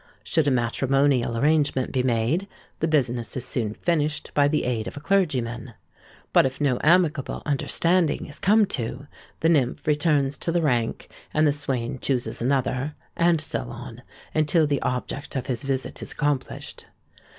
[0.23, 2.47] Should a matrimonial arrangement be made,
[2.79, 5.75] the business is soon finished by the aid of a clergyman;
[6.33, 9.05] but if no amicable understanding is come to,
[9.41, 14.01] the nymph returns to the rank, and the swain chooses another—and so on,
[14.33, 16.87] until the object of his visit is accomplished.